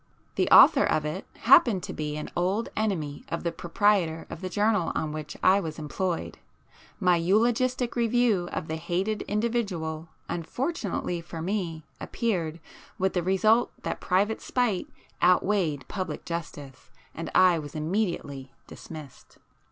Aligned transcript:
The 0.33 0.49
author 0.49 0.83
of 0.83 1.05
it 1.05 1.27
happened 1.41 1.83
to 1.83 1.93
be 1.93 2.17
an 2.17 2.31
old 2.35 2.69
enemy 2.75 3.23
of 3.29 3.43
the 3.43 3.51
proprietor 3.51 4.25
of 4.31 4.41
the 4.41 4.49
journal 4.49 4.91
on 4.95 5.11
which 5.11 5.37
I 5.43 5.59
was 5.59 5.77
employed;—my 5.77 7.15
eulogistic 7.17 7.95
review 7.95 8.49
of 8.51 8.67
the 8.67 8.77
hated 8.77 9.21
individual, 9.27 10.09
unfortunately 10.27 11.21
for 11.21 11.39
me, 11.39 11.83
appeared, 11.99 12.59
with 12.97 13.13
the 13.13 13.21
result 13.21 13.71
that 13.83 14.01
private 14.01 14.41
spite 14.41 14.87
outweighed 15.21 15.87
public 15.87 16.25
justice, 16.25 16.89
and 17.13 17.29
I 17.35 17.59
was 17.59 17.75
immediately 17.75 18.51
dismissed. 18.65 19.37